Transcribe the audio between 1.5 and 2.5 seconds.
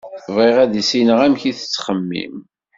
tettxemmim.